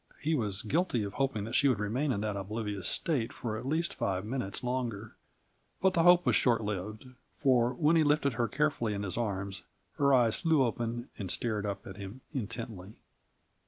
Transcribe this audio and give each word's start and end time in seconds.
He 0.19 0.33
was 0.33 0.63
guilty 0.63 1.03
of 1.03 1.13
hoping 1.13 1.43
that 1.43 1.53
she 1.53 1.67
would 1.67 1.77
remain 1.77 2.11
in 2.11 2.21
that 2.21 2.35
oblivious 2.35 2.87
state 2.87 3.31
for 3.31 3.55
at 3.55 3.67
least 3.67 3.93
five 3.93 4.25
minutes 4.25 4.63
longer, 4.63 5.15
but 5.79 5.93
the 5.93 6.01
hope 6.01 6.25
was 6.25 6.35
short 6.35 6.63
lived; 6.63 7.05
for 7.37 7.75
when 7.75 7.95
he 7.95 8.03
lifted 8.03 8.33
her 8.33 8.47
carefully 8.47 8.95
in 8.95 9.03
his 9.03 9.15
arms, 9.15 9.61
her 9.97 10.11
eyes 10.11 10.39
flew 10.39 10.63
open 10.63 11.09
and 11.19 11.29
stared 11.29 11.67
up 11.67 11.85
at 11.85 11.97
him 11.97 12.21
intently. 12.33 12.93